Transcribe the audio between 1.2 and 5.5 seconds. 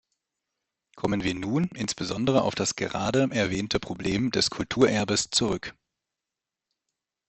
wir nun insbesondere auf das gerade erwähnte Problem des Kulturerbes